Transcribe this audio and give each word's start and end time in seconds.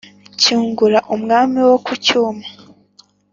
cyungura 0.41 0.99
umwami 1.15 1.59
wo 1.69 1.77
ku 1.85 1.93
cyuma 2.05 2.43